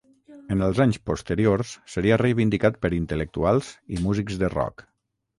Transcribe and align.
En 0.53 0.61
els 0.67 0.79
anys 0.85 0.97
posteriors 1.09 1.73
seria 1.95 2.17
reivindicat 2.21 2.79
per 2.85 2.91
intel·lectuals 3.01 3.69
i 3.97 3.99
músics 4.07 4.41
de 4.45 4.49
rock. 4.55 4.83